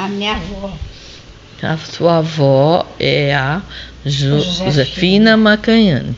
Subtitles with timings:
[0.00, 0.72] A minha avó.
[1.62, 3.60] A sua avó é a
[4.02, 4.70] Jo- Josefina.
[4.72, 6.16] Josefina Macanhane.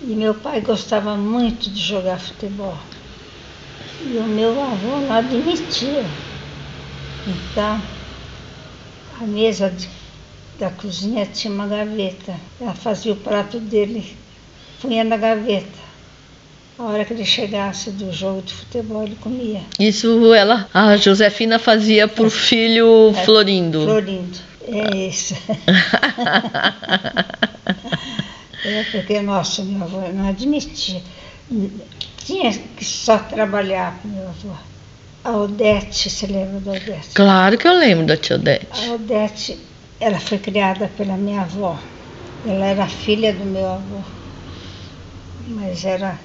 [0.00, 2.78] E meu pai gostava muito de jogar futebol.
[4.00, 6.06] E o meu avô não admitia.
[7.26, 7.82] Então,
[9.20, 9.90] a mesa de-
[10.58, 12.34] da cozinha tinha uma gaveta.
[12.58, 14.16] Ela fazia o prato dele,
[14.80, 15.78] punha na gaveta.
[16.78, 19.60] A hora que ele chegasse do jogo de futebol, ele comia.
[19.78, 23.84] Isso ela, a Josefina fazia pro filho Florindo.
[23.84, 24.38] Florindo.
[24.66, 25.34] É isso.
[28.64, 31.02] É porque, nossa, meu avô não admitia.
[32.24, 34.54] Tinha que só trabalhar com meu avô.
[35.22, 37.10] A Odete, você lembra da Odete?
[37.14, 38.66] Claro que eu lembro da tia Odete.
[38.72, 39.58] A Odete,
[40.00, 41.78] ela foi criada pela minha avó.
[42.46, 44.00] Ela era filha do meu avô.
[45.46, 46.18] Mas era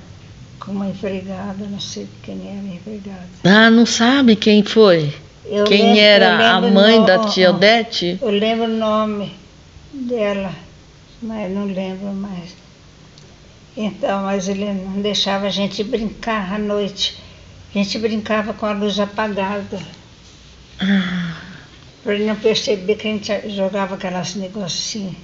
[0.60, 3.30] com uma empregada, não sei quem era a empregada.
[3.44, 5.14] Ah, não sabe quem foi?
[5.46, 8.20] Eu quem lembro- era a mãe no- da tia Odete?
[8.22, 9.34] Eu lembro o nome
[9.94, 10.52] dela,
[11.22, 12.56] mas não lembro mais.
[13.76, 17.18] Então, mas ele não deixava a gente brincar à noite.
[17.74, 19.80] A gente brincava com a luz apagada.
[22.04, 25.16] Para ele não perceber que a gente jogava aquelas negocinhos.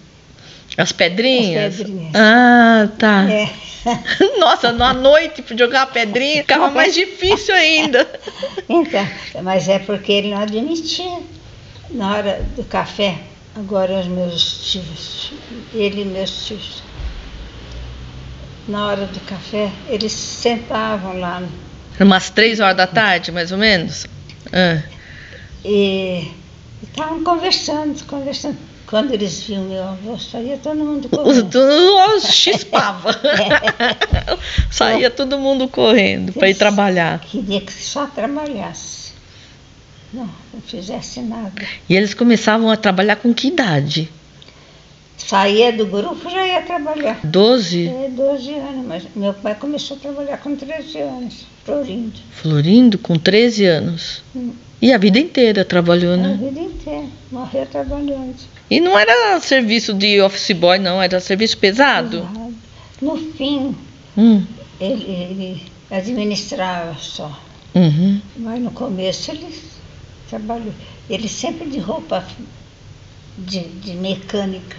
[0.78, 1.74] As pedrinhas?
[1.74, 2.12] As pedrinhas.
[2.16, 3.30] Ah, tá.
[3.32, 3.50] É.
[4.40, 8.08] Nossa, à noite pra jogar pedrinha ficava mais difícil ainda.
[8.68, 9.08] Então,
[9.44, 11.20] mas é porque ele não admitia.
[11.92, 13.20] Na hora do café,
[13.56, 15.34] agora os meus tios,
[15.72, 16.82] ele e meus tios,
[18.68, 21.44] na hora do café, eles sentavam lá
[22.00, 24.08] Umas três horas da tarde, mais ou menos.
[24.52, 24.82] Ah.
[25.64, 26.32] e
[26.84, 28.58] estavam conversando, conversando.
[28.96, 31.54] Quando eles viam meu avô, saía todo mundo correndo.
[32.16, 33.14] os chispava.
[34.72, 37.20] Saía todo mundo correndo para ir trabalhar.
[37.20, 39.12] Queria que só trabalhasse.
[40.14, 41.62] Não, não fizesse nada.
[41.90, 44.10] E eles começavam a trabalhar com que idade?
[45.18, 47.20] Saía do grupo, já ia trabalhar.
[47.22, 47.90] Doze?
[47.90, 52.18] É, 12 anos, mas meu pai começou a trabalhar com 13 anos, Florindo.
[52.32, 54.24] Florindo com 13 anos.
[54.34, 54.54] Hum.
[54.82, 56.38] E a vida inteira trabalhou, A né?
[56.42, 58.36] vida inteira, morreu trabalhando.
[58.70, 62.22] E não era serviço de office boy, não, era serviço pesado.
[62.22, 62.54] Pesado.
[63.02, 63.76] No fim,
[64.18, 64.44] Hum.
[64.80, 67.40] ele, ele administrava só,
[67.74, 68.22] Uhum.
[68.38, 69.48] mas no começo ele
[70.30, 70.74] trabalhou.
[71.10, 72.26] Ele sempre de roupa
[73.38, 74.78] de, de mecânica.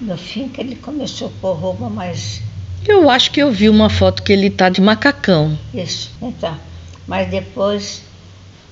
[0.00, 2.42] No fim que ele começou a pôr roupa mais
[2.86, 5.56] Eu acho que eu vi uma foto que ele tá de macacão.
[5.72, 6.10] isso.
[6.20, 6.58] Então,
[7.06, 8.02] mas depois,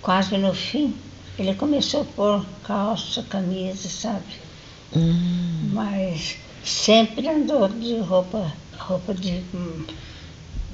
[0.03, 0.95] quase no fim,
[1.39, 4.25] ele começou a pôr calça, camisa, sabe?
[4.97, 5.71] Hum.
[5.73, 9.43] Mas sempre andou de roupa, roupa de.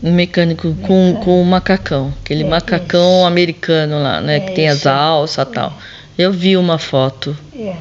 [0.03, 1.25] Um mecânico com, Mecânico.
[1.25, 2.13] com macacão.
[2.23, 3.27] Aquele É, macacão isso.
[3.27, 4.37] americano lá, né?
[4.37, 5.73] É, que tem as alças e tal.
[6.19, 7.37] Eu vi uma foto.
[7.55, 7.77] É,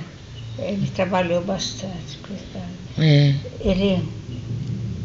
[0.59, 2.73] ele trabalhou bastante, coitado.
[2.97, 3.35] É.
[3.59, 4.01] Ele,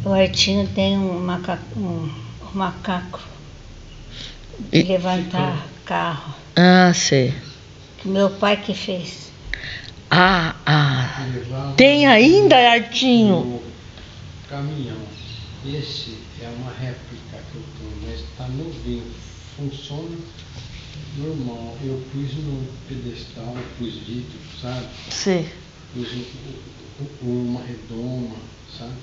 [0.04, 2.08] o Artinho tem um macaco, um,
[2.44, 3.20] um macaco
[4.72, 7.34] de E- levantar carro, Ah, sei.
[7.98, 9.32] que meu pai que fez.
[10.08, 11.26] Ah, ah.
[11.76, 13.60] Tem ainda, Artinho?
[14.48, 15.02] caminhão.
[15.66, 19.12] Esse é uma réplica que eu tenho, mas está novinho.
[19.56, 20.16] Funciona
[21.18, 21.76] normal.
[21.84, 24.86] Eu pus no pedestal, pus vidro, sabe?
[25.10, 25.48] Sei.
[25.92, 28.36] Pus um- um- uma redoma,
[28.78, 28.94] sabe?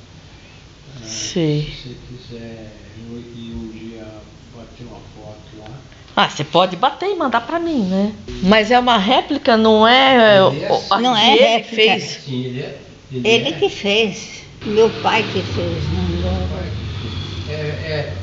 [0.95, 1.63] Ah, Sei.
[1.63, 4.07] Se você quiser eu ir um dia
[4.55, 5.96] bater uma foto lá.
[6.19, 8.11] Ah, você pode bater e mandar pra mim, né?
[8.41, 10.39] Mas é uma réplica, não é.
[10.47, 10.85] Ele é assim.
[10.89, 11.75] a Não que é ele réplica.
[11.75, 12.03] fez.
[12.25, 12.77] Sim, ele é.
[13.11, 15.83] Ele, Ele é, que fez, meu pai que fez,
[16.19, 16.31] meu
[17.49, 18.13] É, é,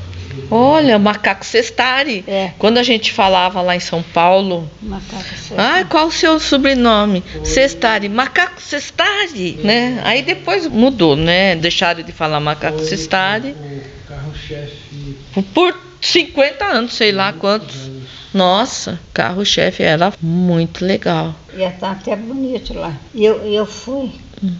[0.51, 2.23] Olha, macaco cestari.
[2.27, 2.51] É.
[2.59, 5.57] Quando a gente falava lá em São Paulo, macaco certo.
[5.57, 7.23] ah, qual o seu sobrenome?
[7.45, 10.01] Cestari, macaco cestari, né?
[10.03, 11.55] Aí depois mudou, né?
[11.55, 15.15] Deixaram de falar macaco foi cestari O carro-chefe.
[15.53, 15.73] por
[16.05, 17.89] 50 anos, sei lá quantos.
[18.33, 21.33] Nossa, carro-chefe era muito legal.
[21.55, 22.93] Ia estar até bonito lá.
[23.13, 24.11] E eu, eu fui,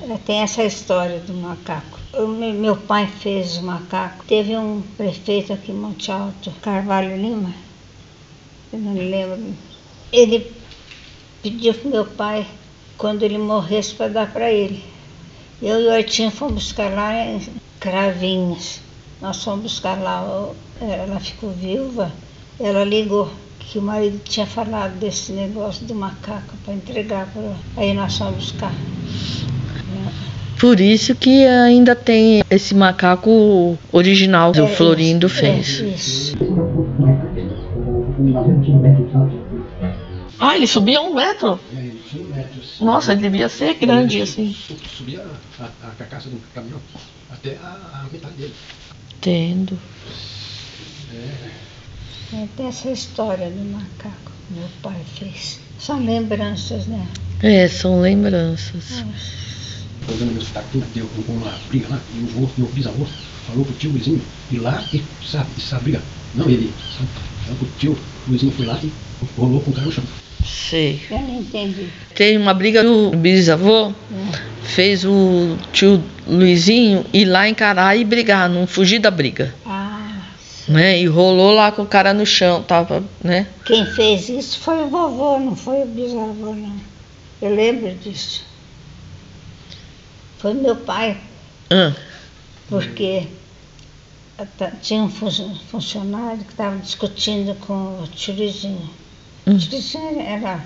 [0.10, 2.00] eh, tem essa história do macaco.
[2.28, 4.24] Me- meu pai fez o macaco.
[4.26, 7.54] Teve um prefeito aqui em Monte Alto, Carvalho Lima,
[8.72, 9.54] eu não me lembro.
[10.12, 10.52] Ele
[11.44, 12.48] pediu para meu pai,
[12.98, 14.84] quando ele morresse, para dar para ele.
[15.62, 17.42] Eu e o Artinho fomos buscar lá em
[17.80, 18.80] Cravinhos.
[19.26, 22.12] Nós fomos buscar lá, o- ela ficou viúva,
[22.60, 23.28] ela ligou
[23.58, 27.58] que o marido tinha falado desse negócio do macaco para entregar para ela.
[27.76, 28.72] Aí nós fomos buscar.
[30.60, 35.82] Por isso que ainda tem esse macaco original que o É, Florindo isso, fez.
[35.82, 36.38] É, isso.
[40.40, 41.60] Ah, ele subia um metro?
[41.76, 42.62] É, ele tinha metro.
[42.80, 44.56] Nossa, ele devia ser grande assim.
[44.96, 45.26] Subia
[45.60, 46.80] a, a, a carcaça do caminhão
[47.32, 48.54] até a, a metade dele.
[49.26, 49.80] Entendo.
[51.12, 55.60] É, É dessa história do macaco que meu pai fez.
[55.80, 57.08] São lembranças, né?
[57.42, 59.04] É, são lembranças.
[60.08, 63.08] Jogando meus taquinhos, deu uma briga lá, e o meu bisavô,
[63.48, 66.04] falou pro tio Luizinho ir lá e sabe, essa briga.
[66.36, 67.10] Não ele, sabe?
[67.46, 67.98] Falou pro tio
[68.28, 68.92] Luizinho foi lá e
[69.36, 70.04] rolou com o cara no chão.
[70.46, 71.02] Sei.
[71.10, 71.90] Eu não entendi.
[72.14, 73.92] Tem uma briga do bisavô,
[74.66, 79.54] fez o tio Luizinho ir lá encarar e brigar, não fugir da briga.
[79.66, 80.22] Ah,
[80.68, 81.00] Né?
[81.00, 83.48] E rolou lá com o cara no chão, tava, né?
[83.66, 86.76] quem fez isso foi o vovô, não foi o bisavô, não.
[87.42, 88.44] Eu lembro disso.
[90.40, 91.18] Foi meu pai,
[91.72, 91.94] Ah,
[92.68, 93.28] porque
[94.82, 98.90] tinha um fun- funcionário que estava discutindo com o Tirizinho.
[99.46, 99.58] O Hum.
[99.58, 100.66] Tirizinho era.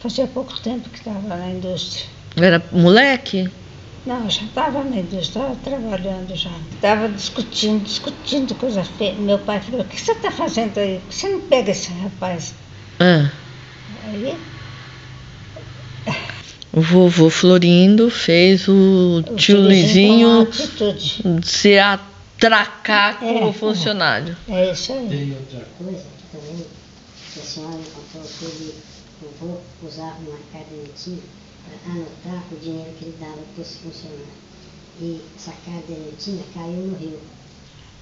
[0.00, 2.04] Fazia pouco tempo que estava na indústria.
[2.44, 3.48] Era moleque?
[4.04, 6.50] Não, já estava na indústria, estava trabalhando já.
[6.72, 9.14] Estava discutindo, discutindo coisa feia.
[9.14, 11.00] Meu pai falou, o que você está fazendo aí?
[11.00, 12.54] Por que Você não pega esse rapaz?
[13.00, 13.30] Ah,
[14.04, 14.36] Aí
[16.72, 20.46] o vovô Florindo fez o o tio Luizinho
[21.42, 23.52] se atracar com É, o é.
[23.52, 24.36] funcionário.
[24.48, 25.08] É isso aí.
[25.08, 26.66] Tem outra coisa que também
[27.36, 28.74] a senhora contou que ele,
[29.22, 29.56] o vô
[29.86, 31.45] usava uma cadernetinha para
[31.86, 34.26] anotar o dinheiro que ele dava para esse funcionário.
[35.00, 37.20] E essa cadernetinha caiu no rio.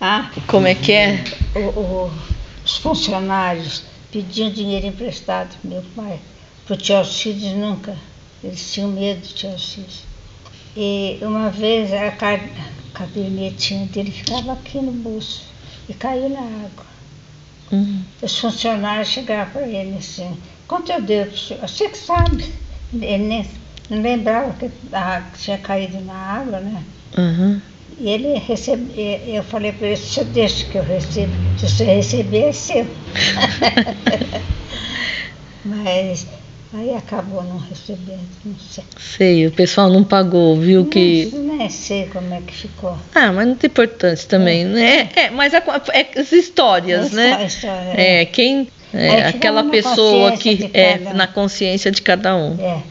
[0.00, 1.25] Ah, Como é que é?
[1.56, 2.12] o- o-
[2.64, 6.20] os funcionários pediam dinheiro emprestado meu pai.
[6.64, 7.96] Para o tio Alcides nunca.
[8.43, 10.05] Eles tinham medo do tio Alcides.
[10.76, 12.40] E uma vez a ca-
[12.93, 15.43] cadernetinha dele ficava aqui no bolso
[15.88, 16.87] e caiu na água.
[17.72, 20.38] Hum, Os funcionários chegaram para ele assim,
[20.69, 21.32] quanto eu devo?
[21.37, 22.52] Você que sabe.
[23.00, 23.46] Ele nem,
[23.91, 26.85] não lembrava que a tinha caído na água, né?
[27.17, 27.62] aham.
[27.99, 28.93] E ele recebe,
[29.26, 32.87] eu falei para ele, você deixa que eu recebo, se você receber é seu.
[35.64, 36.26] Mas
[36.73, 38.85] aí acabou não recebendo, não sei.
[38.99, 41.31] Sei, o pessoal não pagou, viu que.
[41.32, 42.96] Não, nem sei como é que ficou.
[43.14, 45.08] Ah, mas não tem importância também, né?
[45.14, 45.62] É, mas a-
[45.93, 47.46] é as histórias, A né?
[47.46, 48.69] história, É, quem.
[48.94, 51.14] É, aquela pessoa que de é um.
[51.14, 52.56] na consciência de cada um.
[52.61, 52.82] É.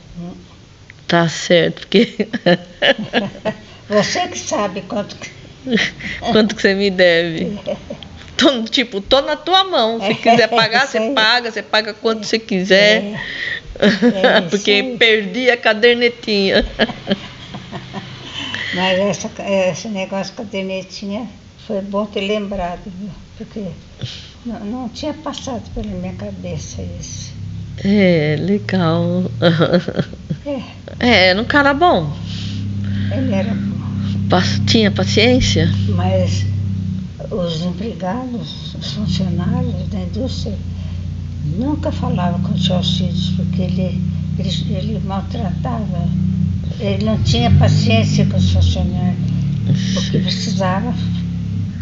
[1.08, 2.28] Tá certo, porque
[3.90, 5.30] Você que sabe quanto que.
[6.32, 7.60] quanto que você me deve?
[8.36, 10.02] Tô, tipo, tô na tua mão.
[10.02, 13.04] Se quiser pagar, você paga, você paga quanto você quiser.
[13.04, 16.66] É, É porque perdi a cadernetinha.
[18.74, 19.30] mas essa,
[19.72, 21.28] esse negócio a cadernetinha
[21.68, 23.10] foi bom ter lembrado, viu?
[23.38, 23.66] Porque
[24.46, 27.34] não, não tinha passado pela minha cabeça isso.
[27.84, 29.24] É, legal.
[30.46, 30.62] É,
[31.00, 32.14] É, era um cara bom.
[33.12, 33.74] ele era bom.
[34.66, 35.72] Tinha paciência?
[35.96, 36.46] Mas
[37.32, 40.56] os empregados, os funcionários da indústria,
[41.58, 44.02] nunca falavam com o tio Alcides, porque ele,
[44.40, 46.08] ele, ele maltratava,
[46.80, 49.18] ele não tinha paciência com os funcionários,
[49.94, 50.94] porque precisava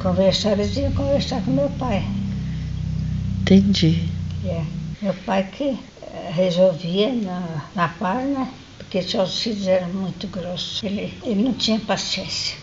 [0.02, 2.04] conversar, eles iam conversar com meu pai.
[3.42, 4.10] Entendi.
[4.46, 4.64] É,
[5.02, 8.52] meu pai que eh, resolvia na, na par, né?
[8.78, 12.58] Porque o tio Alcides era muito grosso, ele, ele não tinha paciência.